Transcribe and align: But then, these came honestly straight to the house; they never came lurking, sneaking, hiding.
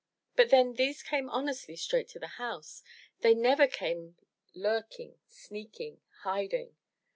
But 0.35 0.49
then, 0.49 0.73
these 0.73 1.03
came 1.03 1.29
honestly 1.29 1.75
straight 1.75 2.07
to 2.09 2.17
the 2.17 2.25
house; 2.41 2.81
they 3.19 3.35
never 3.35 3.67
came 3.67 4.17
lurking, 4.55 5.19
sneaking, 5.27 6.01
hiding. 6.21 6.75